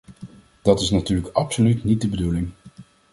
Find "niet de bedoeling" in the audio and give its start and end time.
1.83-2.51